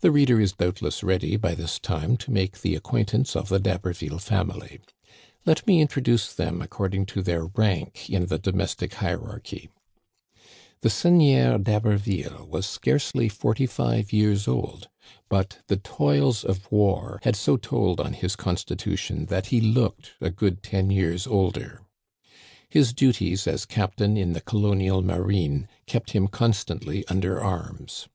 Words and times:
The 0.00 0.10
reader 0.10 0.38
is 0.38 0.52
doubtless 0.52 1.02
ready 1.02 1.36
by 1.38 1.54
this 1.54 1.78
time 1.78 2.18
to 2.18 2.30
make 2.30 2.60
the 2.60 2.74
acquaintance 2.74 3.34
of 3.34 3.48
the 3.48 3.58
D'Haberville 3.58 4.18
family. 4.20 4.80
Let 5.46 5.66
me 5.66 5.80
introduce 5.80 6.30
them 6.34 6.60
according 6.60 7.06
to 7.06 7.22
their 7.22 7.46
rank 7.46 8.10
in 8.10 8.26
the 8.26 8.36
domestic 8.38 8.92
hierarchy: 8.92 9.70
The 10.82 10.90
Seigneur 10.90 11.56
d'Haberville 11.56 12.46
was 12.50 12.66
scarcely 12.66 13.30
forty 13.30 13.64
five 13.66 14.12
years 14.12 14.46
old, 14.46 14.90
but 15.30 15.60
the 15.68 15.78
toils 15.78 16.44
of 16.44 16.70
war 16.70 17.18
had 17.22 17.34
so 17.34 17.56
told 17.56 18.00
on 18.00 18.12
his 18.12 18.36
consti 18.36 18.76
tution 18.76 19.28
that 19.28 19.46
he 19.46 19.58
looked 19.58 20.10
a 20.20 20.28
good 20.28 20.62
ten 20.62 20.90
years 20.90 21.26
older. 21.26 21.80
His 22.68 22.92
duties 22.92 23.46
as 23.46 23.64
captain 23.64 24.18
in 24.18 24.34
the 24.34 24.42
Colonial 24.42 25.00
Marine 25.00 25.66
kept 25.86 26.10
him 26.10 26.28
constantly 26.28 27.08
under 27.08 27.42
arms. 27.42 28.06